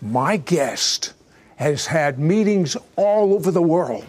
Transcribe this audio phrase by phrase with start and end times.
[0.00, 1.14] My guest
[1.56, 4.04] has had meetings all over the world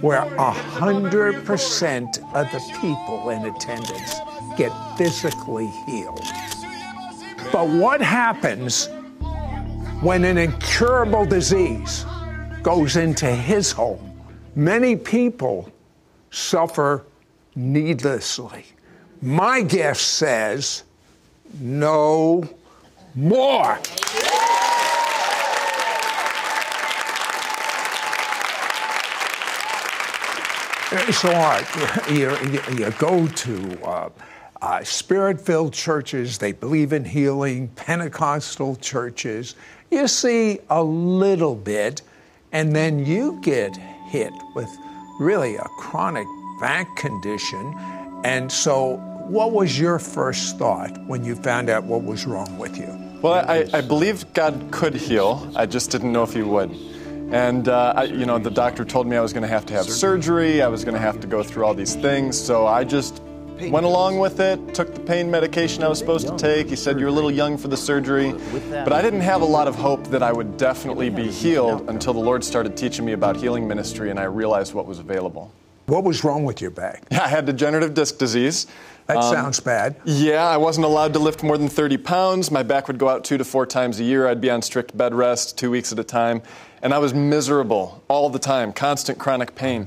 [0.00, 4.14] where a hundred percent of the people in attendance
[4.56, 6.20] get physically healed.
[7.52, 8.88] But what happens
[10.00, 12.04] when an incurable disease
[12.62, 14.20] goes into his home?
[14.56, 15.70] Many people
[16.32, 17.04] suffer
[17.54, 18.64] needlessly.
[19.20, 20.82] My guest says,
[21.60, 22.48] no
[23.14, 23.78] more.
[30.94, 31.64] Hard.
[32.10, 32.36] You,
[32.76, 34.10] you, go to uh,
[34.60, 39.54] uh, spirit filled churches, they believe in healing, Pentecostal churches.
[39.90, 42.02] You see a little bit,
[42.52, 43.74] and then you get
[44.08, 44.68] hit with
[45.18, 46.26] really a chronic
[46.60, 47.74] back condition.
[48.24, 48.96] And so,
[49.28, 52.98] what was your first thought when you found out what was wrong with you?
[53.22, 55.50] Well, I, I believed God could heal.
[55.56, 56.70] I just didn't know if He would.
[57.32, 59.72] And, uh, I, you know, the doctor told me I was going to have to
[59.72, 60.60] have surgery.
[60.60, 62.38] I was going to have to go through all these things.
[62.38, 63.22] So I just
[63.70, 66.68] went along with it, took the pain medication I was supposed to take.
[66.68, 68.34] He said, You're a little young for the surgery.
[68.70, 72.12] But I didn't have a lot of hope that I would definitely be healed until
[72.12, 75.50] the Lord started teaching me about healing ministry and I realized what was available.
[75.86, 77.02] What was wrong with your back?
[77.12, 78.66] I had degenerative disc disease.
[79.06, 79.96] That Um, sounds bad.
[80.04, 82.50] Yeah, I wasn't allowed to lift more than 30 pounds.
[82.50, 84.28] My back would go out two to four times a year.
[84.28, 86.42] I'd be on strict bed rest two weeks at a time.
[86.82, 89.86] And I was miserable all the time, constant chronic pain.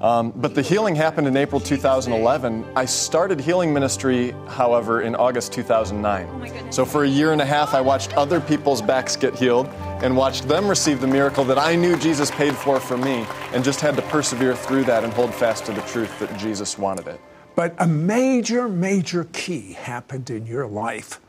[0.00, 2.66] Um, but the healing happened in April 2011.
[2.76, 6.70] I started healing ministry, however, in August 2009.
[6.70, 9.66] so for a year and a half, I watched other people's backs get healed
[10.02, 13.64] and watched them receive the miracle that I knew Jesus paid for for me and
[13.64, 17.06] just had to persevere through that and hold fast to the truth that Jesus wanted
[17.08, 17.20] it.
[17.54, 21.20] But a major, major key happened in your life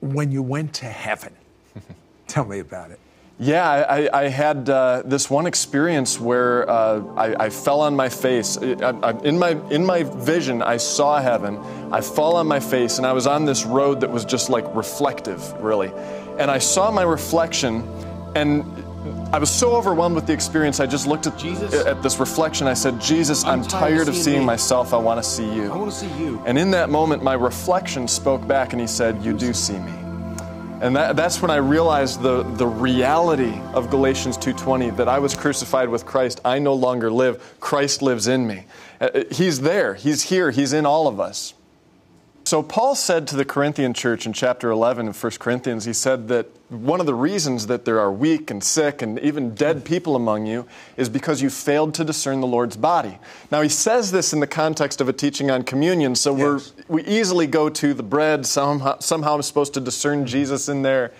[0.00, 1.32] when you went to heaven.
[2.26, 2.98] Tell me about it.
[3.42, 8.08] Yeah, I, I had uh, this one experience where uh, I, I fell on my
[8.08, 8.56] face.
[8.56, 11.58] I, in my in my vision, I saw heaven.
[11.90, 14.72] I fall on my face, and I was on this road that was just like
[14.76, 15.90] reflective, really.
[16.38, 17.82] And I saw my reflection,
[18.36, 18.62] and
[19.34, 20.78] I was so overwhelmed with the experience.
[20.78, 21.74] I just looked at Jesus?
[21.84, 22.68] at this reflection.
[22.68, 24.94] I said, "Jesus, I'm, I'm tired tired of seeing seeing myself.
[24.94, 26.40] I want to see you." I want to see you.
[26.46, 30.01] And in that moment, my reflection spoke back and he said, You do see me.
[30.82, 35.32] And that, that's when I realized the, the reality of Galatians 2.20, that I was
[35.32, 36.40] crucified with Christ.
[36.44, 37.56] I no longer live.
[37.60, 38.64] Christ lives in me.
[39.00, 39.94] Uh, He's there.
[39.94, 40.50] He's here.
[40.50, 41.54] He's in all of us.
[42.52, 46.28] So Paul said to the Corinthian church in chapter 11 of 1 Corinthians, he said
[46.28, 50.16] that one of the reasons that there are weak and sick and even dead people
[50.16, 50.66] among you
[50.98, 53.16] is because you failed to discern the Lord's body.
[53.50, 56.74] Now he says this in the context of a teaching on communion, so Yes.
[56.88, 60.82] we're, we easily go to the bread, somehow, somehow I'm supposed to discern Jesus in
[60.82, 61.12] there.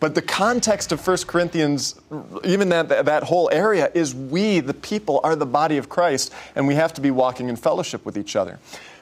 [0.00, 2.00] But the context of 1 Corinthians,
[2.44, 6.66] even that, that whole area, is we, the people, are the body of Christ, and
[6.66, 8.58] we have to be walking in fellowship with each other.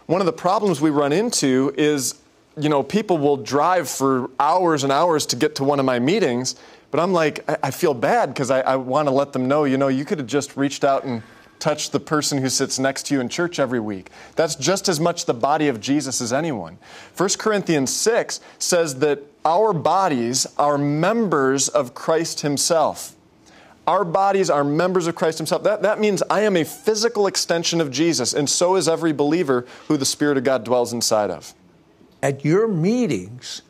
[0.06, 2.14] One of the problems we run into is,
[2.56, 5.98] you know, people will drive for hours and hours to get to one of my
[5.98, 6.54] meetings,
[6.92, 9.64] but I'm like, I, I feel bad because I, I want to let them know,
[9.64, 11.22] you know, you could have just reached out and
[11.58, 14.10] touched the person who sits next to you in church every week.
[14.36, 16.78] That's just as much the body of Jesus as anyone.
[17.16, 23.16] 1 Corinthians 6 says that our bodies are members of Christ Himself.
[23.86, 25.62] Our bodies are members of Christ Himself.
[25.62, 29.66] That, that means I am a physical extension of Jesus, and so is every believer
[29.88, 31.54] who the Spirit of God dwells inside of.
[32.22, 33.62] At your meetings,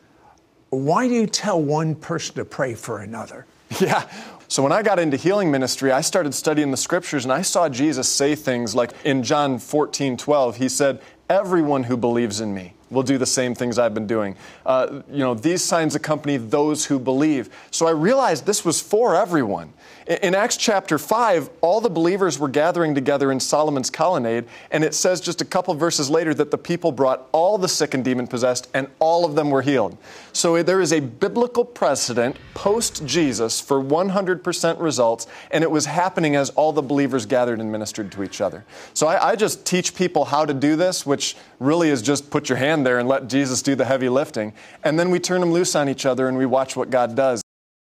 [0.70, 3.46] why do you tell one person to pray for another?
[3.80, 4.08] Yeah.
[4.48, 7.68] So when I got into healing ministry, I started studying the scriptures and I saw
[7.68, 12.74] Jesus say things like in John 14, 12, he said, Everyone who believes in me
[12.90, 14.36] will do the same things I've been doing.
[14.64, 17.50] Uh, you know, these signs accompany those who believe.
[17.72, 19.72] So I realized this was for everyone.
[20.06, 24.94] In Acts chapter 5, all the believers were gathering together in Solomon's colonnade, and it
[24.94, 28.28] says just a couple verses later that the people brought all the sick and demon
[28.28, 29.98] possessed, and all of them were healed.
[30.32, 36.36] So there is a biblical precedent post Jesus for 100% results, and it was happening
[36.36, 38.64] as all the believers gathered and ministered to each other.
[38.94, 42.48] So I, I just teach people how to do this, which really is just put
[42.48, 44.52] your hand there and let Jesus do the heavy lifting,
[44.84, 47.42] and then we turn them loose on each other and we watch what God does.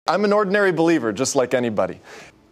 [0.08, 2.00] I'm an ordinary believer, just like anybody.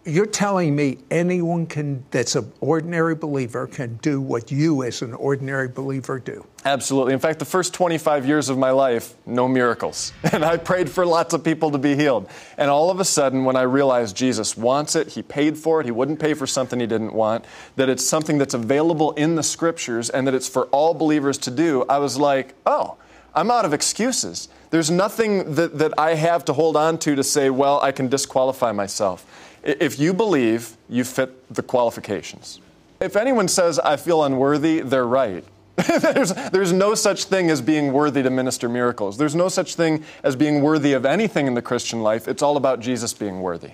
[0.04, 5.14] You're telling me anyone can that's an ordinary believer can do what you as an
[5.14, 6.46] ordinary believer do.
[6.64, 7.14] Absolutely.
[7.14, 10.12] In fact, the first 25 years of my life, no miracles.
[10.32, 12.28] And I prayed for lots of people to be healed.
[12.58, 15.86] And all of a sudden, when I realized Jesus wants it, He paid for it,
[15.86, 19.42] He wouldn't pay for something He didn't want, that it's something that's available in the
[19.42, 22.96] scriptures and that it's for all believers to do, I was like, oh,
[23.34, 24.48] I'm out of excuses.
[24.76, 28.08] There's nothing that, that I have to hold on to to say, well, I can
[28.08, 29.24] disqualify myself.
[29.62, 32.60] If you believe, you fit the qualifications.
[33.00, 35.42] If anyone says, I feel unworthy, they're right.
[36.02, 39.16] there's, there's no such thing as being worthy to minister miracles.
[39.16, 42.28] There's no such thing as being worthy of anything in the Christian life.
[42.28, 43.70] It's all about Jesus being worthy.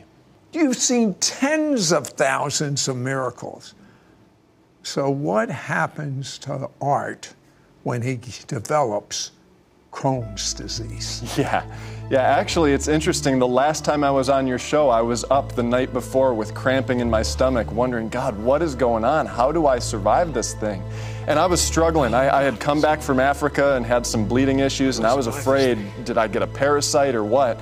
[0.53, 3.75] You've seen tens of thousands of miracles.
[4.85, 7.35] So, what happens to Art
[7.83, 9.33] when he develops
[9.93, 11.23] Crohn's disease.
[11.39, 11.65] Yeah.
[12.11, 13.39] Yeah, actually, it's interesting.
[13.39, 16.53] The last time I was on your show, I was up the night before with
[16.53, 19.25] cramping in my stomach, wondering, God, what is going on?
[19.25, 20.83] How do I survive this thing?
[21.27, 22.13] And I was struggling.
[22.13, 25.27] I, I had come back from Africa and had some bleeding issues, and I was
[25.27, 27.59] afraid did I get a parasite or what?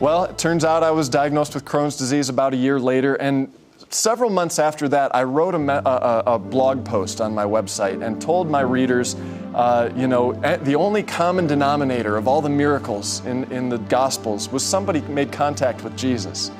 [0.00, 3.50] Well, it turns out I was diagnosed with Crohn's disease about a year later, and
[3.90, 8.20] several months after that, I wrote a, a, a, blog post on my website and
[8.20, 9.14] told my readers,
[9.54, 13.78] uh, you know, eh, the only common denominator of all the miracles in, in the
[13.78, 16.50] Gospels was somebody made contact with Jesus.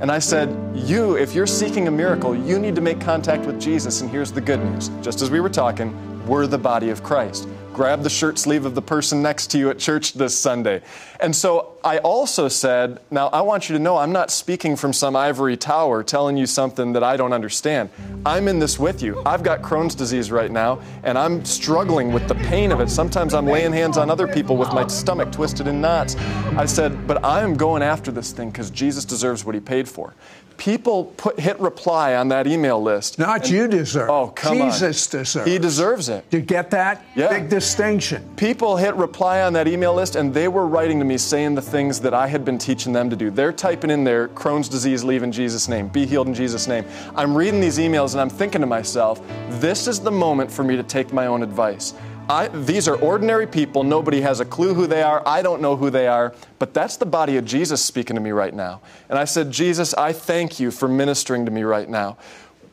[0.00, 3.60] And I said, You, if you're seeking a miracle, you need to make contact with
[3.60, 4.00] Jesus.
[4.00, 5.92] And here's the good news just as we were talking,
[6.26, 7.48] we're the body of Christ
[7.78, 10.82] grab the shirt sleeve of the person next to you at church this Sunday.
[11.20, 14.92] And so I also said, now I want you to know I'm not speaking from
[14.92, 17.88] some ivory tower telling you something that I don't understand.
[18.26, 19.22] I'm in this with you.
[19.24, 22.90] I've got Crohn's disease right now, and I'm struggling with the pain of it.
[22.90, 26.14] Sometimes I'm laying hands on other people with my stomach twisted in knots.
[26.58, 29.88] I said, but I am going after this thing because Jesus deserves what he paid
[29.88, 30.12] for
[30.58, 33.18] people put hit reply on that email list.
[33.18, 34.10] Not and, you deserve.
[34.10, 35.20] Oh, come Jesus on.
[35.20, 35.48] deserves.
[35.48, 36.28] He deserves it.
[36.28, 37.02] Do you get that?
[37.14, 37.30] Yeah.
[37.30, 38.28] Big distinction.
[38.36, 41.62] People hit reply on that email list and they were writing to me saying the
[41.78, 43.30] things that I had been teaching them to do.
[43.30, 46.84] They're typing in there Crohn's disease, leave in Jesus' name, be healed in Jesus' name.
[47.14, 49.22] I'm reading these emails and I'm thinking to myself,
[49.60, 51.94] this is the moment for me to take my own advice.
[52.28, 53.84] I, these are ordinary people.
[53.84, 55.22] Nobody has a clue who they are.
[55.24, 56.34] I don't know who they are.
[56.58, 58.80] But that's the body of Jesus speaking to me right now.
[59.08, 62.18] And I said, Jesus, I thank you for ministering to me right now.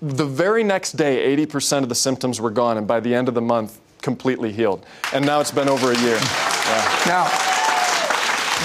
[0.02, 2.80] The very next day, 80% of the symptoms were gone.
[2.80, 4.84] And by the end of the month, completely healed.
[5.14, 6.18] And now it's been over a year.
[6.18, 7.02] Yeah.
[7.06, 7.55] Now,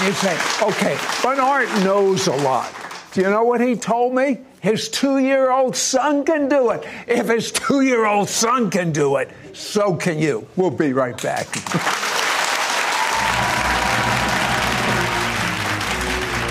[0.05, 2.73] you say, okay, Bernard knows a lot.
[3.13, 4.39] Do you know what he told me?
[4.61, 6.85] His two year old son can do it.
[7.07, 10.47] If his two year old son can do it, so can you.
[10.55, 11.47] We'll be right back.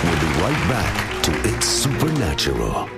[0.05, 2.89] we'll be right back to It's Supernatural.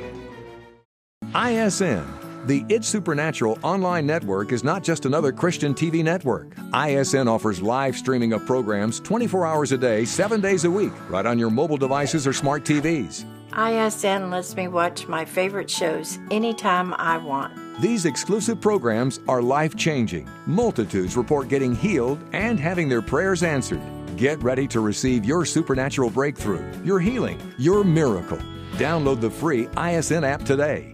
[1.35, 2.22] ISN.
[2.45, 6.57] The It's Supernatural online network is not just another Christian TV network.
[6.75, 11.25] ISN offers live streaming of programs 24 hours a day, 7 days a week, right
[11.25, 13.25] on your mobile devices or smart TVs.
[13.57, 17.53] ISN lets me watch my favorite shows anytime I want.
[17.81, 20.29] These exclusive programs are life changing.
[20.47, 23.83] Multitudes report getting healed and having their prayers answered.
[24.17, 28.39] Get ready to receive your supernatural breakthrough, your healing, your miracle.
[28.79, 30.92] Download the free ISN app today.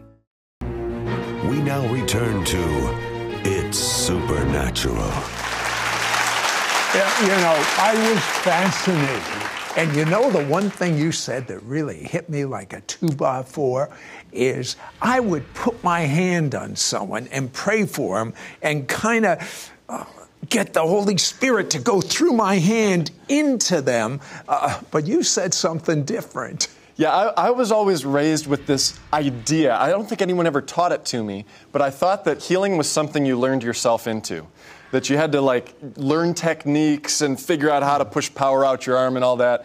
[1.68, 2.62] Now return to
[3.44, 4.94] It's Supernatural.
[7.20, 11.98] You know, I was fascinated and you know, the one thing you said that really
[12.04, 13.90] hit me like a two by four
[14.32, 18.32] is I would put my hand on someone and pray for them
[18.62, 19.70] and kind of.
[19.90, 20.06] Uh,
[20.48, 24.20] get the Holy Spirit to go through my hand into them.
[24.48, 26.68] Uh, but you said something different.
[26.98, 29.76] Yeah, I, I, was always raised with this idea.
[29.76, 32.90] I don't think anyone ever taught it to me, but I thought that healing was
[32.90, 34.44] something you learned yourself into
[34.90, 38.84] that you had to like learn techniques and figure out how to push power out
[38.84, 39.64] your arm and all that.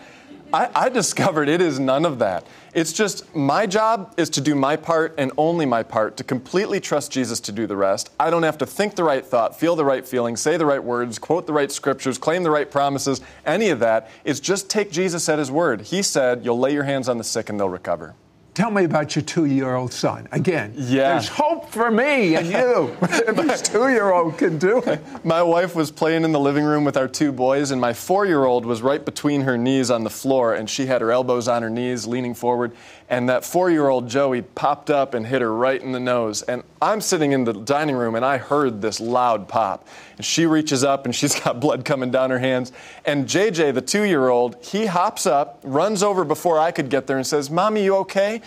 [0.54, 2.46] I, I, discovered it is none of that.
[2.74, 6.80] It's just my job is to do my part and only my part, to completely
[6.80, 8.10] trust Jesus to do the rest.
[8.20, 10.84] I don't have to think the right thought, feel the right feeling, say the right
[10.84, 14.10] words, quote the right scriptures, claim the right promises, any of that.
[14.24, 15.82] It's just take Jesus at his word.
[15.82, 18.15] He said, You'll lay your hands on the sick and they'll recover.
[18.53, 20.27] Tell me about your two year old son.
[20.31, 21.13] Again, yeah.
[21.13, 22.95] there's hope for me and you.
[23.01, 25.03] this two year old can do it.
[25.25, 28.27] My wife was playing in the living room with our two boys, and my four
[28.27, 31.48] year old was right between her knees on the floor, and she had her elbows
[31.48, 32.74] on her knees, leaning forward.
[33.10, 36.41] And that four year old Joey popped up and hit her right in the nose.
[36.43, 39.88] And I'm sitting in the dining room, and I heard this loud pop.
[40.17, 42.72] And she reaches up, and she's got blood coming down her hands.
[43.05, 47.07] And JJ, the two year old, he hops up, runs over before I could get
[47.07, 48.41] there, and says, Mommy, you okay?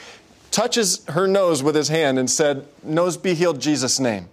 [0.56, 4.26] touches her nose with his hand and said, Nose be healed, Jesus' name.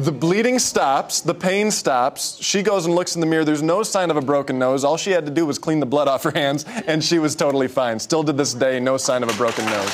[0.00, 2.42] The bleeding stops, the pain stops.
[2.42, 3.44] She goes and looks in the mirror.
[3.44, 4.82] There's no sign of a broken nose.
[4.82, 7.36] All she had to do was clean the blood off her hands, and she was
[7.36, 7.98] totally fine.
[7.98, 9.92] Still to this day, no sign of a broken nose.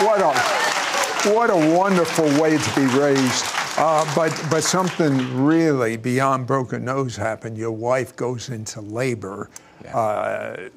[0.00, 0.32] What a,
[1.30, 3.44] what a wonderful way to be raised.
[3.76, 7.56] Uh, but, but something really beyond broken nose happened.
[7.56, 9.50] Your wife goes into labor.
[9.84, 9.96] Yeah.
[9.96, 10.68] Uh,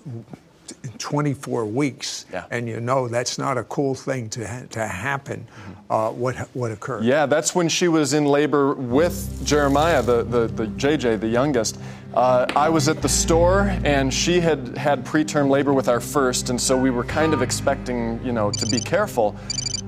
[0.97, 2.45] 24 weeks, yeah.
[2.51, 5.45] and you know that's not a cool thing to ha- to happen.
[5.45, 5.91] Mm-hmm.
[5.91, 7.03] Uh, what what occurred?
[7.03, 11.79] Yeah, that's when she was in labor with Jeremiah, the the, the JJ, the youngest.
[12.13, 16.49] Uh, I was at the store, and she had had preterm labor with our first,
[16.49, 19.37] and so we were kind of expecting, you know, to be careful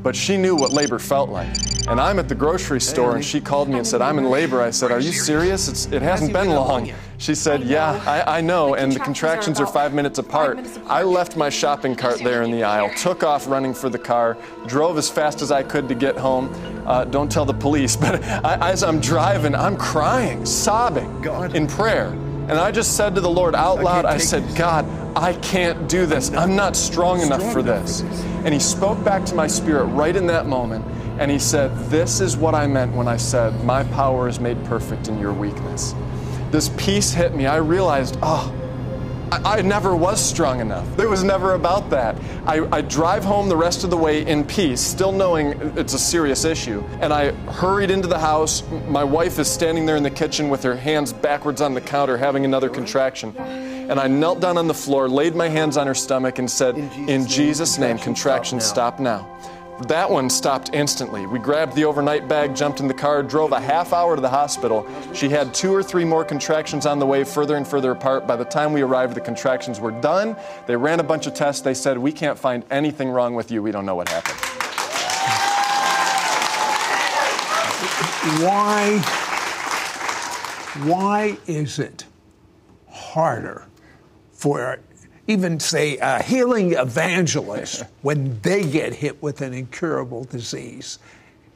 [0.03, 1.47] but she knew what labor felt like.
[1.88, 4.62] And I'm at the grocery store, and she called me and said, I'm in labor.
[4.62, 5.67] I said, Are you serious?
[5.69, 6.91] It's, it hasn't been long.
[7.24, 10.60] She said, Yeah, I, I know, and the contractions are five minutes apart.
[10.88, 14.38] I left my shopping cart there in the aisle, took off running for the car,
[14.68, 16.53] drove as fast as I could to get home.
[16.86, 21.24] Uh, don't tell the police, but I, as I'm driving, I'm crying, sobbing
[21.56, 22.08] in prayer.
[22.08, 26.06] And I just said to the Lord out loud, I said, God, I can't do
[26.06, 26.30] this.
[26.34, 28.01] I'm not strong enough for this.
[28.44, 30.84] And He spoke back to my spirit right in that moment.
[31.20, 34.62] And He said, This is what I meant when I said, My power is made
[34.65, 35.96] perfect in your weakness.
[36.53, 37.48] This peace hit me.
[37.48, 38.53] I realized, oh,
[39.31, 41.00] I, I never was strong enough.
[41.00, 42.15] It was never about that.
[42.45, 46.00] I, I drive home the rest of the way in peace, still knowing it's a
[46.00, 46.83] serious issue.
[47.01, 48.62] And I hurried into the house.
[48.88, 52.17] My wife is standing there in the kitchen with her hands backwards on the counter,
[52.17, 53.36] having another contraction.
[53.36, 56.77] And I knelt down on the floor, laid my hands on her stomach, and said,
[56.77, 59.27] In Jesus', name, contractions stop now.
[59.82, 61.25] That one stopped instantly.
[61.25, 64.30] We grabbed the overnight bag, jumped in the car, drove a half hour to the
[64.30, 64.88] hospital.
[65.13, 68.27] She had two or three more contractions on the way, further and further apart.
[68.27, 70.38] By the time we arrived, the contractions were done.
[70.68, 71.62] They ran a bunch of tests.
[71.62, 73.63] They said, We can't find anything wrong with you.
[73.63, 74.38] We don't know what happened.
[78.42, 79.00] Why,
[80.86, 82.06] why is it
[82.88, 83.68] harder
[84.32, 84.80] for
[85.27, 91.00] even say a healing evangelist when they get hit with an incurable disease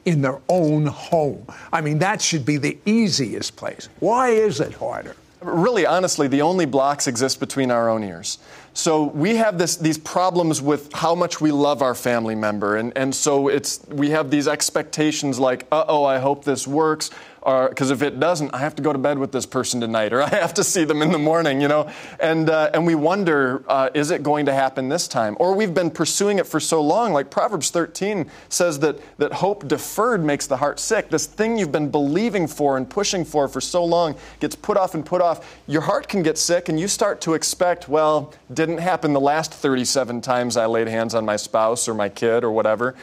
[0.04, 1.46] in their own home.
[1.72, 3.88] I mean, that should be the easiest place.
[4.00, 5.16] Why is it harder?
[5.40, 8.38] Really, honestly, the only blocks exist between our own ears.
[8.72, 12.96] So we have this, these problems with how much we love our family member, and,
[12.96, 17.10] and so it's we have these expectations like, uh oh, I hope this works
[17.48, 20.22] because if it doesn't, I have to go to bed with this person tonight, or
[20.22, 21.90] I have to see them in the morning, you know.
[22.20, 25.36] And uh, and we wonder, uh, is it going to happen this time?
[25.40, 27.12] Or we've been pursuing it for so long.
[27.12, 31.08] Like Proverbs 13 says that that hope deferred makes the heart sick.
[31.08, 34.94] This thing you've been believing for and pushing for for so long gets put off
[34.94, 35.58] and put off.
[35.66, 39.54] Your heart can get sick, and you start to expect, well, didn't happen the last
[39.54, 42.94] 37 times I laid hands on my spouse or my kid or whatever.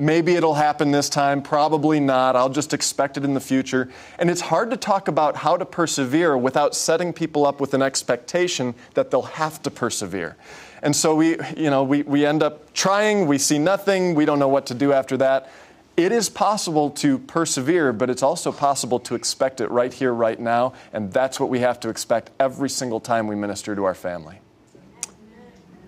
[0.00, 2.36] Maybe it'll happen this time, probably not.
[2.36, 3.90] I'll just expect it in the future.
[4.20, 7.82] And it's hard to talk about how to persevere without setting people up with an
[7.82, 10.36] expectation that they'll have to persevere.
[10.84, 14.38] And so we, you know, we, we end up trying, we see nothing, we don't
[14.38, 15.50] know what to do after that.
[15.96, 20.38] It is possible to persevere, but it's also possible to expect it right here, right
[20.38, 23.96] now, and that's what we have to expect every single time we minister to our
[23.96, 24.38] family.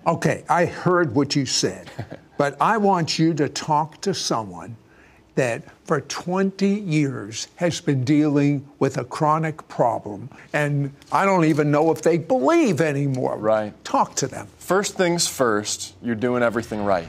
[0.05, 1.89] Okay, I heard what you said.
[2.41, 4.75] But I want you to talk to someone
[5.35, 11.69] that for 20 years has been dealing with a chronic problem, and I don't even
[11.69, 13.37] know if they believe anymore.
[13.37, 13.73] Right.
[13.85, 14.47] Talk to them.
[14.57, 17.07] First things first, you're doing everything right.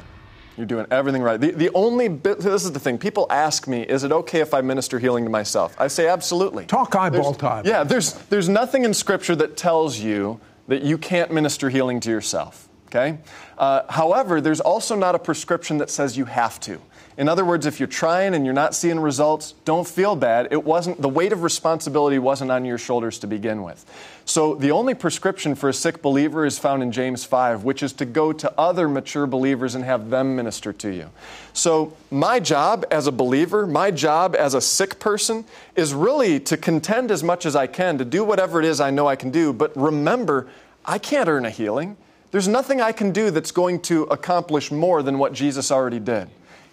[0.59, 1.41] You're doing everything right.
[1.41, 4.53] The, the only bit, this is the thing, people ask me, is it okay if
[4.53, 5.75] I minister healing to myself?
[5.81, 6.67] I say absolutely.
[6.67, 7.65] Talk eyeball time.
[7.65, 12.11] Yeah, there's, there's nothing in Scripture that tells you that you can't minister healing to
[12.11, 12.69] yourself.
[12.95, 13.19] Okay?
[13.57, 16.79] Uh, however, there's also not a prescription that says you have to.
[17.17, 20.49] In other words, if you're trying and you're not seeing results, don't feel bad.
[20.51, 23.85] It wasn't the weight of responsibility wasn't on your shoulders to begin with.
[24.25, 27.93] So the only prescription for a sick believer is found in James 5, which is
[27.95, 31.11] to go to other mature believers and have them minister to you.
[31.53, 35.45] So my job as a believer, my job as a sick person
[35.77, 38.91] is really to contend as much as I can to do whatever it is I
[38.91, 40.49] know I can do, but remember,
[40.85, 41.97] I can't earn a healing.
[42.33, 46.29] There's nothing I can do that's going to accomplish more than what Jesus already did.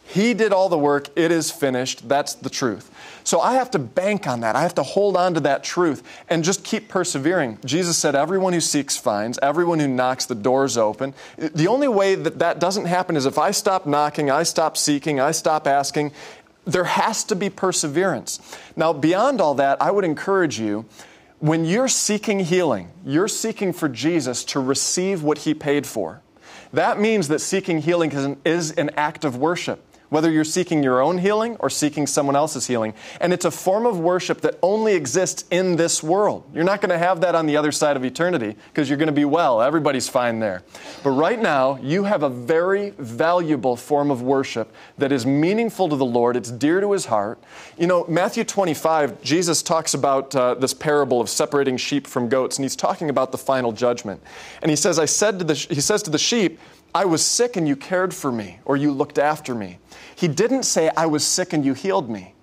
[0.10, 1.10] He did all the work.
[1.16, 2.10] It is finished.
[2.10, 2.90] That's the truth.
[3.24, 4.56] So I have to bank on that.
[4.56, 7.60] I have to hold on to that truth and just keep persevering.
[7.64, 11.14] Jesus said, Everyone who seeks finds, everyone who knocks, the door's open.
[11.38, 15.20] The only way that that doesn't happen is if I stop knocking, I stop seeking,
[15.20, 16.12] I stop asking.
[16.66, 18.40] There has to be perseverance.
[18.76, 20.86] Now, beyond all that, I would encourage you
[21.40, 26.22] when you're seeking healing, you're seeking for Jesus to receive what he paid for.
[26.74, 30.84] That means that seeking healing is an, is an act of worship whether you're seeking
[30.84, 32.94] your own healing or seeking someone else's healing.
[33.22, 36.44] And it's a form of worship that only exists in this world.
[36.54, 39.08] You're not going to have that on the other side of eternity because you're going
[39.08, 39.62] to be well.
[39.62, 40.64] Everybody's fine there.
[41.04, 45.96] But right now, you have a very valuable form of worship that is meaningful to
[45.96, 46.36] the Lord.
[46.36, 47.40] It's dear to his heart.
[47.78, 52.58] You know, Matthew 25, Jesus talks about uh, this parable of separating sheep from goats,
[52.58, 54.22] and he's talking about the final judgment.
[54.62, 56.60] And he says, I said to the, he says to the sheep,
[56.94, 59.80] I was sick and you cared for me, or you looked after me.
[60.16, 62.34] He didn't say, I was sick and you healed me.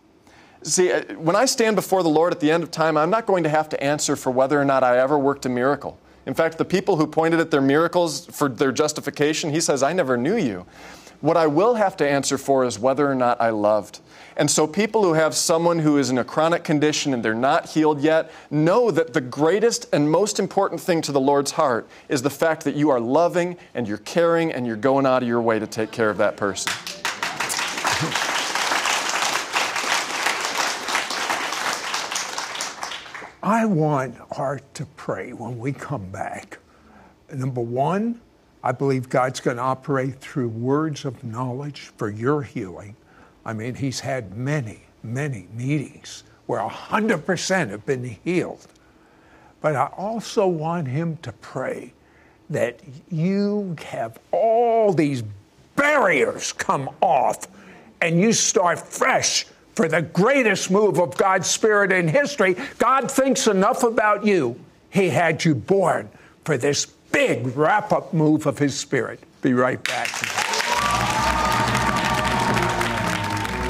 [0.62, 3.26] See, uh, when I stand before the Lord at the end of time, I'm not
[3.26, 5.98] going to have to answer for whether or not I ever worked a miracle.
[6.26, 9.92] In fact, the people who pointed at their miracles for their justification, he says, I
[9.92, 10.66] never knew you.
[11.20, 14.00] What I will have to answer for is whether or not I loved.
[14.36, 17.70] And so, people who have someone who is in a chronic condition and they're not
[17.70, 22.20] healed yet know that the greatest and most important thing to the Lord's heart is
[22.20, 25.40] the fact that you are loving and you're caring and you're going out of your
[25.40, 26.70] way to take care of that person.
[33.42, 36.58] I want Art to pray when we come back.
[37.32, 38.20] Number one,
[38.66, 42.96] I believe God's going to operate through words of knowledge for your healing.
[43.44, 48.66] I mean, he's had many, many meetings where 100% have been healed.
[49.60, 51.92] But I also want him to pray
[52.50, 55.22] that you have all these
[55.76, 57.46] barriers come off
[58.00, 62.56] and you start fresh for the greatest move of God's Spirit in history.
[62.78, 64.58] God thinks enough about you.
[64.90, 66.08] He had you born
[66.44, 69.20] for this big wrap up move of His Spirit.
[69.42, 70.08] Be right back.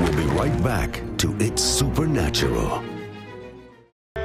[0.00, 2.95] We'll be right back to It's Supernatural.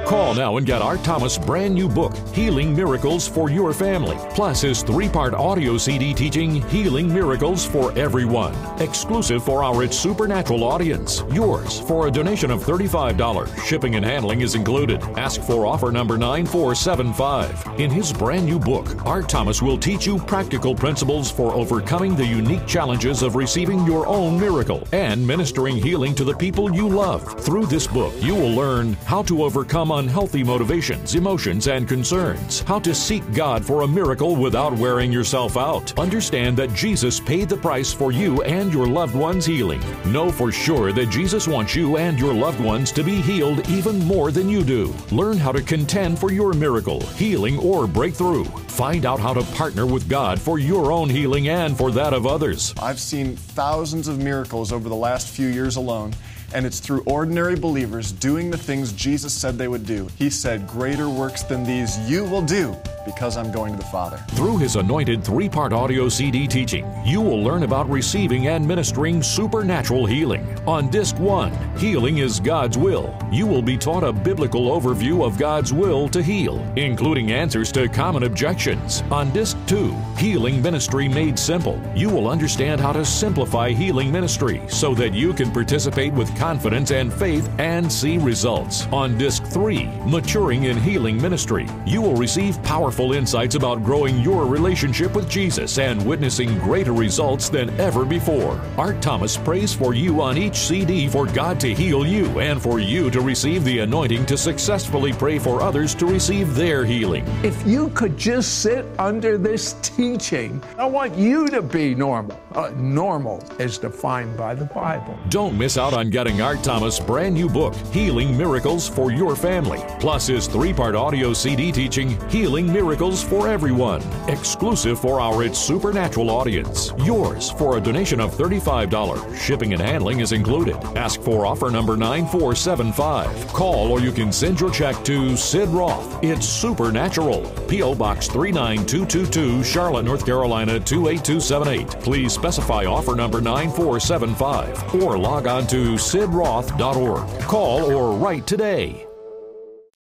[0.06, 4.60] Call now and get Art Thomas' brand new book, Healing Miracles for Your Family, plus
[4.60, 10.64] his three part audio CD teaching Healing Miracles for Everyone, exclusive for our It's Supernatural
[10.64, 11.22] audience.
[11.30, 13.64] Yours for a donation of $35.
[13.64, 15.00] Shipping and handling is included.
[15.16, 17.80] Ask for offer number 9475.
[17.80, 22.26] In his brand new book, Art Thomas will teach you practical principles for overcoming the
[22.26, 27.22] unique challenges of receiving your own miracle and ministering healing to the people you love.
[27.44, 32.60] Through this book, you will learn how to overcome unhealthy motivations, emotions, and concerns.
[32.60, 35.98] How to seek God for a miracle without wearing yourself out.
[35.98, 39.82] Understand that Jesus paid the price for you and your loved one's healing.
[40.06, 43.98] Know for sure that Jesus wants you and your loved ones to be healed even
[44.00, 44.94] more than you do.
[45.10, 48.44] Learn how to contend for your miracle, healing, or breakthrough.
[48.44, 52.26] Find out how to partner with God for your own healing and for that of
[52.26, 52.74] others.
[52.80, 56.14] I've seen thousands of miracles over the last few years alone
[56.54, 60.08] and it's through ordinary believers doing the things Jesus said they would do.
[60.16, 64.18] He said, Greater works than these you will do because I'm going to the Father.
[64.28, 69.22] Through his anointed three part audio CD teaching, you will learn about receiving and ministering
[69.22, 70.46] supernatural healing.
[70.66, 75.38] On Disc 1, Healing is God's Will, you will be taught a biblical overview of
[75.38, 79.02] God's will to heal, including answers to common objections.
[79.10, 84.62] On Disc 2, Healing Ministry Made Simple, you will understand how to simplify healing ministry
[84.68, 88.86] so that you can participate with confidence and faith and see results.
[88.92, 94.18] On Disc 3, Maturing in Healing Ministry, you will receive powerful powerful insights about growing
[94.18, 98.60] your relationship with Jesus and witnessing greater results than ever before.
[98.76, 102.80] Art Thomas prays for you on each CD for God to heal you and for
[102.80, 107.24] you to receive the anointing to successfully pray for others to receive their healing.
[107.42, 112.38] If you could just sit under this teaching, I want you to be normal.
[112.54, 115.18] Uh, normal is defined by the Bible.
[115.28, 119.80] Don't miss out on getting Art Thomas' brand new book, Healing Miracles for Your Family,
[119.98, 125.42] plus his three part audio CD teaching, Healing Miracles Miracles for Everyone, exclusive for our
[125.44, 126.92] It's Supernatural audience.
[126.98, 129.36] Yours for a donation of $35.
[129.36, 130.76] Shipping and handling is included.
[130.96, 133.48] Ask for offer number 9475.
[133.52, 136.22] Call or you can send your check to Sid Roth.
[136.22, 137.50] It's Supernatural.
[137.66, 137.94] P.O.
[137.94, 141.88] Box 39222, Charlotte, North Carolina 28278.
[142.02, 147.40] Please specify offer number 9475 or log on to sidroth.org.
[147.42, 149.06] Call or write today.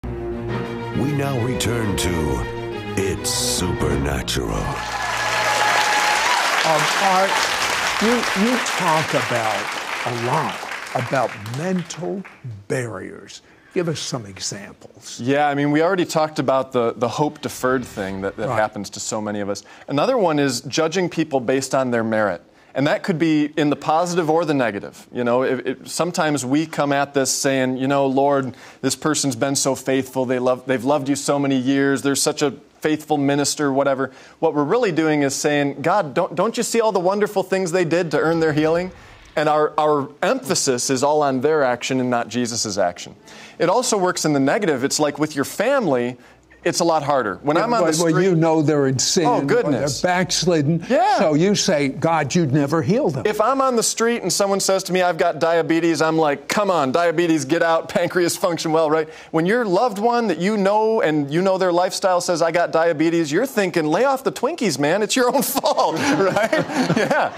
[0.03, 2.15] We now return to
[2.97, 4.57] It's Supernatural.
[6.65, 7.31] Um, Art,
[8.01, 9.63] you, you talk about
[10.07, 10.57] a lot
[10.95, 12.23] about mental
[12.67, 13.43] barriers.
[13.75, 15.19] Give us some examples.
[15.21, 18.59] Yeah, I mean, we already talked about the, the hope deferred thing that, that Right.
[18.59, 19.63] happens to so many of us.
[19.89, 22.43] Another one is judging people based on their merit.
[22.75, 25.07] And that could be in the positive or the negative.
[25.13, 29.37] You know, it, it, sometimes we come at this saying, you know, Lord, this person's
[29.37, 30.25] been so faithful.
[30.25, 32.01] They love, they've loved you so many years.
[32.03, 34.11] They're such a faithful minister, whatever.
[34.39, 37.73] What we're really doing is saying, God, don't, don't you see all the wonderful things
[37.73, 38.91] they did to earn their healing?
[39.35, 43.15] And our, our emphasis is all on their action and not Jesus' action.
[43.59, 44.85] It also works in the negative.
[44.85, 46.19] It's like with your family,
[46.65, 47.37] it's a lot harder.
[47.43, 49.25] When I'm on the Well, street, well, you know they're in sin.
[49.27, 50.01] Oh, goodness.
[50.01, 50.85] They're backslidden.
[50.89, 51.19] Yeah.
[51.19, 53.25] So you say, God, you'd never heal them.
[53.27, 56.47] if I'm on the street and someone says to me, I've got diabetes, I'm like,
[56.47, 59.09] come on, diabetes, get out, pancreas function well, right?
[59.33, 62.71] When your loved one that you know and you know their lifestyle says, I got
[62.71, 65.03] diabetes, you're thinking, lay off the Twinkies, man.
[65.03, 66.53] It's your own fault, right?
[66.97, 67.37] yeah.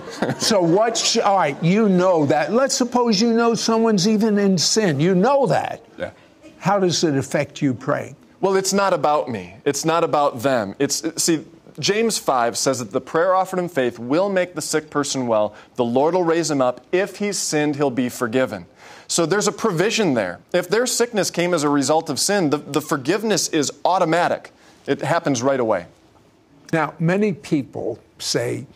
[0.38, 2.52] so what's, all right, you know that.
[2.52, 5.00] Let's suppose you know someone's even in sin.
[5.00, 5.84] You know that.
[5.98, 6.10] Yeah.
[6.58, 8.16] How does it affect you praying?
[8.40, 9.56] Well, it's not about me.
[9.64, 10.74] It's not about them.
[10.78, 11.44] It's see,
[11.78, 15.54] James 5 says that the prayer offered in faith will make the sick person well.
[15.76, 16.84] The Lord will raise him up.
[16.92, 18.66] If he's sinned, he'll be forgiven.
[19.08, 20.40] So there's a provision there.
[20.52, 24.52] If their sickness came as a result of sin, the, the forgiveness is automatic.
[24.86, 25.86] It happens right away.
[26.72, 28.66] Now, many people say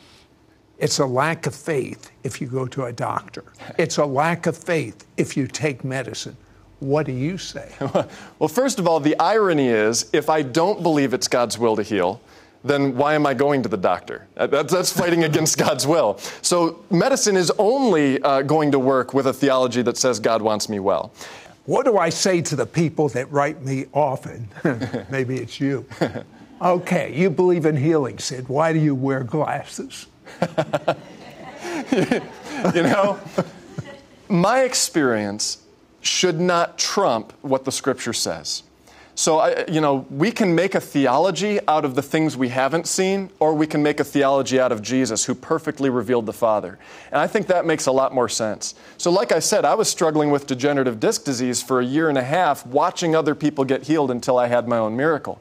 [0.78, 3.44] it's a lack of faith if you go to a doctor.
[3.78, 6.36] It's a lack of faith if you take medicine.
[6.80, 7.72] What do you say?
[8.38, 11.82] Well, first of all, the irony is if I don't believe it's God's will to
[11.82, 12.20] heal,
[12.64, 14.26] then why am I going to the doctor?
[14.36, 16.18] Uh, That's, that's fighting against God's will.
[16.42, 20.68] So medicine is only uh, going to work with a theology that says God wants
[20.68, 21.12] me well.
[21.64, 24.48] What do I say to the people that write me often?
[25.10, 25.84] Maybe it's you.
[26.60, 28.48] Okay, you believe in healing, Sid.
[28.48, 30.06] Why do you wear glasses?
[32.74, 33.18] You know,
[34.28, 35.62] my experience
[36.00, 38.62] should not trump what the scripture says.
[39.14, 42.86] So, I, you know, we can make a theology out of the things we haven't
[42.86, 46.78] seen, or we can make a theology out of Jesus, who perfectly revealed the Father.
[47.10, 48.74] And I think that makes a lot more sense.
[48.98, 52.18] So, like I said, I was struggling with degenerative disc disease for a year and
[52.18, 55.40] a half, watching other people get healed until I had my own miracle.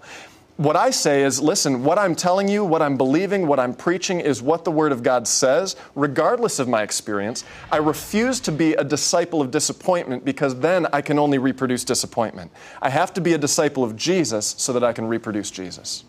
[0.58, 4.22] What I say is listen, what I'm telling you, what I'm believing, what I'm preaching
[4.22, 7.44] is what the Word of God says, regardless of my experience.
[7.74, 12.52] I refuse to be a disciple of disappointment because then I can only reproduce disappointment.
[12.82, 16.06] I have to be a disciple of Jesus so that I can reproduce Jesus.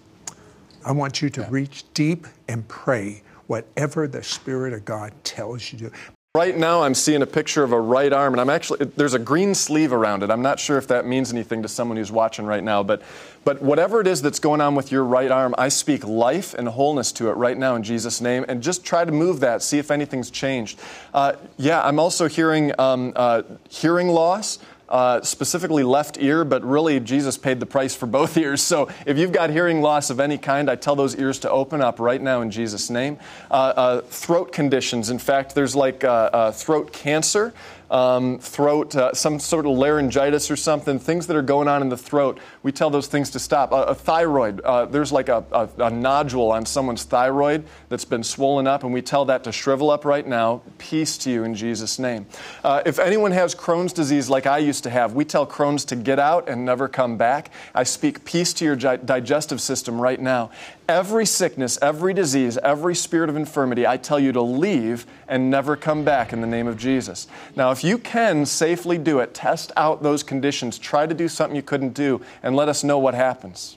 [0.85, 5.79] I want you to reach deep and pray whatever the Spirit of God tells you
[5.81, 6.15] to.
[6.37, 9.18] Right now, I'm seeing a picture of a right arm, and I'm actually, there's a
[9.18, 10.31] green sleeve around it.
[10.31, 13.01] I'm not sure if that means anything to someone who's watching right now, but,
[13.42, 16.68] but whatever it is that's going on with your right arm, I speak life and
[16.68, 19.79] wholeness to it right now in Jesus' name, and just try to move that, see
[19.79, 20.79] if anything's changed.
[21.14, 24.59] Uh, yeah, I'm also hearing um, uh, hearing loss.
[24.88, 28.62] Uh, specifically left ear, but really Jesus paid the price for both ears.
[28.62, 31.81] So if you've got hearing loss of any kind, I tell those ears to open
[31.81, 33.18] up right now in Jesus' name.
[33.51, 35.11] Uh, uh, throat conditions.
[35.11, 37.53] In fact, there's like uh, uh, throat cancer.
[37.88, 41.88] Um, throat, uh, some sort of laryngitis or something, things that are going on in
[41.88, 43.70] the throat, we tell those things to stop.
[43.70, 48.25] A, a thyroid, uh, there's like a, a, a nodule on someone's thyroid that's been
[48.25, 50.62] swollen up, and we tell that to shrivel up right now.
[50.79, 52.27] Peace to you in Jesus' name.
[52.64, 55.96] Uh, if anyone has Crohn's disease like I used to have, we tell Crohn's to
[55.96, 57.53] get out and never come back.
[57.72, 60.51] I speak peace to your gi- digestive system right now.
[60.88, 65.77] Every sickness, every disease, every spirit of infirmity, I tell you to leave and never
[65.77, 67.27] come back in the name of Jesus.
[67.57, 71.55] Now, if you can safely do it, test out those conditions, try to do something
[71.55, 73.77] you couldn't do, and let us know what happens.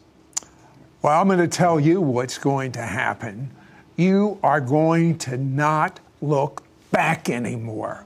[1.01, 3.51] Well, I'm going to tell you what's going to happen.
[3.97, 8.05] You are going to not look back anymore.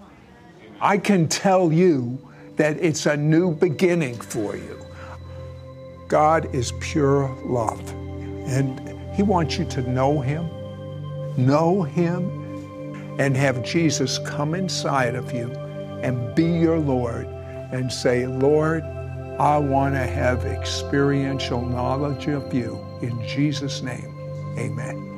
[0.82, 2.18] I can tell you
[2.56, 4.84] that it's a new beginning for you.
[6.08, 7.88] God is pure love,
[8.48, 8.80] and
[9.14, 10.50] He wants you to know Him,
[11.38, 15.54] know Him, and have Jesus come inside of you
[16.04, 17.26] and be your Lord
[17.72, 18.84] and say, Lord,
[19.40, 22.80] I want to have experiential knowledge of you.
[23.02, 24.16] In Jesus' name,
[24.58, 25.13] amen.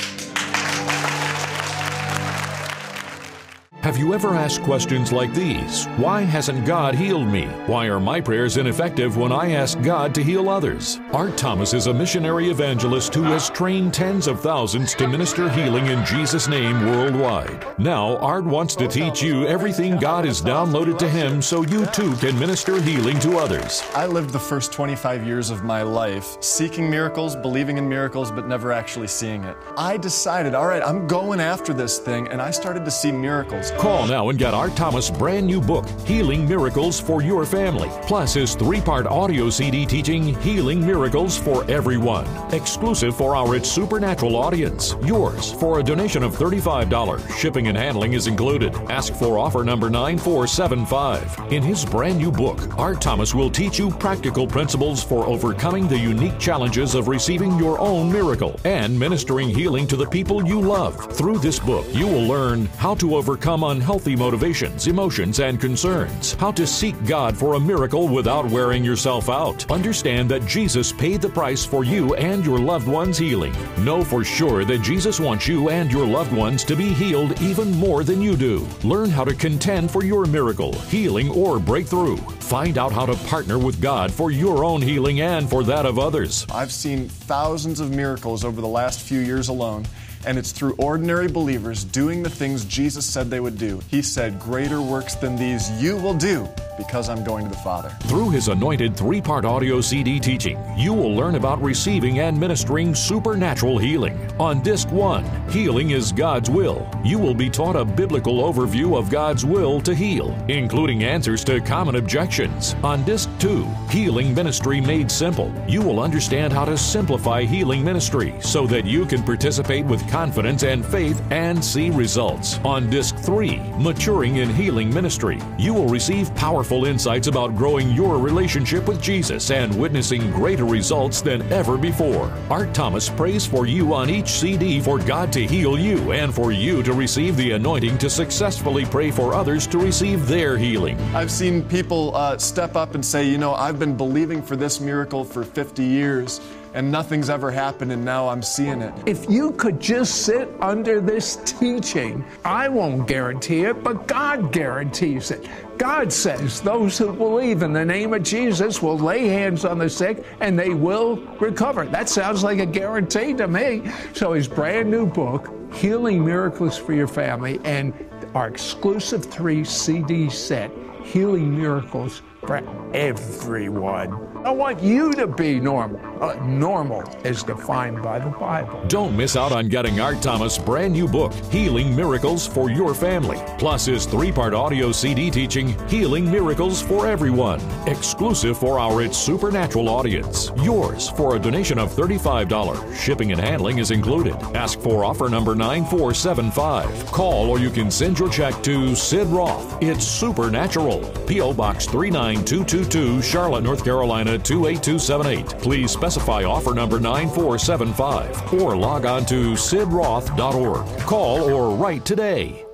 [3.85, 5.85] Have you ever asked questions like these?
[5.97, 7.45] Why hasn't God healed me?
[7.67, 10.99] Why are my prayers ineffective when I ask God to heal others?
[11.13, 15.85] Art Thomas is a missionary evangelist who has trained tens of thousands to minister healing
[15.85, 17.63] in Jesus' name worldwide.
[17.77, 22.15] Now, Art wants to teach you everything God has downloaded to him so you too
[22.15, 23.83] can minister healing to others.
[23.93, 28.47] I lived the first 25 years of my life seeking miracles, believing in miracles, but
[28.47, 29.55] never actually seeing it.
[29.77, 33.73] I decided, all right, I'm going after this thing, and I started to see miracles.
[33.77, 38.33] Call now and get Art Thomas' brand new book, Healing Miracles for Your Family, plus
[38.33, 44.37] his three part audio CD teaching Healing Miracles for Everyone, exclusive for our It's Supernatural
[44.37, 44.95] audience.
[45.03, 47.37] Yours for a donation of $35.
[47.37, 48.73] Shipping and handling is included.
[48.89, 51.51] Ask for offer number 9475.
[51.51, 55.99] In his brand new book, Art Thomas will teach you practical principles for overcoming the
[55.99, 60.95] unique challenges of receiving your own miracle and ministering healing to the people you love.
[61.13, 66.33] Through this book, you will learn how to overcome unhealthy motivations, emotions, and concerns.
[66.33, 69.69] How to seek God for a miracle without wearing yourself out.
[69.71, 73.53] Understand that Jesus paid the price for you and your loved one's healing.
[73.79, 77.71] Know for sure that Jesus wants you and your loved ones to be healed even
[77.71, 78.67] more than you do.
[78.83, 82.17] Learn how to contend for your miracle, healing, or breakthrough.
[82.17, 85.97] Find out how to partner with God for your own healing and for that of
[85.97, 86.45] others.
[86.51, 89.85] I've seen thousands of miracles over the last few years alone
[90.25, 93.81] and it's through ordinary believers doing the things Jesus said they would do.
[93.89, 97.89] He said, Greater works than these you will do because I'm going to the Father.
[98.01, 102.93] Through his anointed three part audio CD teaching, you will learn about receiving and ministering
[102.93, 104.19] supernatural healing.
[104.39, 109.09] On Disc 1, Healing is God's Will, you will be taught a biblical overview of
[109.09, 112.75] God's will to heal, including answers to common objections.
[112.83, 118.35] On Disc 2, Healing Ministry Made Simple, you will understand how to simplify healing ministry
[118.41, 122.59] so that you can participate with confidence and faith and see results.
[122.65, 128.17] On Disc 3, Maturing in Healing Ministry, you will receive powerful insights about growing your
[128.17, 132.33] relationship with Jesus and witnessing greater results than ever before.
[132.49, 136.51] Art Thomas prays for you on each CD for God to heal you and for
[136.51, 140.99] you to receive the anointing to successfully pray for others to receive their healing.
[141.13, 144.79] I've seen people uh, step up and say, you know, I've been believing for this
[144.79, 146.41] miracle for 50 years
[146.75, 148.93] and nothing's ever happened, and now I'm seeing it.
[149.05, 155.31] If you could just sit under this teaching, I won't guarantee it, but God guarantees
[155.31, 155.47] it.
[155.77, 159.89] God says those who believe in the name of Jesus will lay hands on the
[159.89, 161.85] sick and they will recover.
[161.85, 163.89] That sounds like a guarantee to me.
[164.13, 167.93] So his brand new book, Healing Miracles for Your Family, and
[168.33, 170.71] our exclusive three CD set,
[171.03, 172.57] Healing Miracles for
[172.93, 174.34] everyone.
[174.45, 175.99] I want you to be normal.
[176.23, 178.79] Uh, normal is defined by the Bible.
[178.87, 183.41] Don't miss out on getting Art Thomas' brand new book, Healing Miracles for Your Family,
[183.57, 189.17] plus his three part audio CD teaching, Healing Miracles for Everyone, exclusive for our It's
[189.17, 190.51] Supernatural audience.
[190.61, 192.95] Yours for a donation of $35.
[192.95, 194.35] Shipping and handling is included.
[194.55, 197.07] Ask for offer number 9475.
[197.07, 199.81] Call or you can send your check to Sid Roth.
[199.81, 201.01] It's Supernatural.
[201.25, 201.51] P.O.
[201.55, 205.61] Box 39222, Charlotte, North Carolina 28278.
[205.61, 210.99] Please specify offer number 9475 or log on to sidroth.org.
[211.01, 212.65] Call or write today.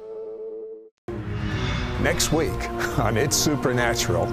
[2.01, 4.25] Next week on It's Supernatural.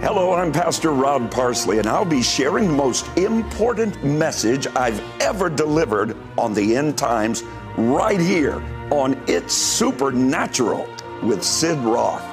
[0.00, 5.48] Hello, I'm Pastor Rod Parsley, and I'll be sharing the most important message I've ever
[5.48, 7.44] delivered on the end times
[7.76, 8.60] right here
[8.90, 10.88] on It's Supernatural
[11.22, 12.24] with Sid Roth.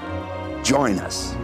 [0.63, 1.35] Join us.